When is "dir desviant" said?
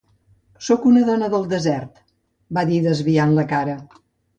2.75-3.41